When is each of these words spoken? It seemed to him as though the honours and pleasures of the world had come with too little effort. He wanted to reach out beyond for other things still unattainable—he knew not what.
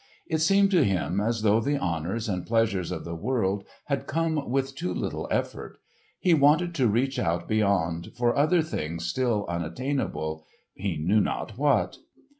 It 0.25 0.39
seemed 0.39 0.71
to 0.71 0.83
him 0.83 1.19
as 1.21 1.43
though 1.43 1.59
the 1.59 1.77
honours 1.77 2.27
and 2.27 2.43
pleasures 2.43 2.91
of 2.91 3.05
the 3.05 3.13
world 3.13 3.63
had 3.85 4.07
come 4.07 4.49
with 4.49 4.73
too 4.73 4.91
little 4.95 5.27
effort. 5.29 5.77
He 6.19 6.33
wanted 6.33 6.73
to 6.73 6.87
reach 6.87 7.19
out 7.19 7.47
beyond 7.47 8.13
for 8.17 8.35
other 8.35 8.63
things 8.63 9.05
still 9.05 9.45
unattainable—he 9.47 10.97
knew 10.97 11.21
not 11.21 11.55
what. 11.55 11.99